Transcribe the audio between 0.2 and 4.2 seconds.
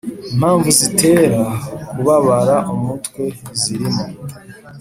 impamvu zitera kubabara umutwe zirimo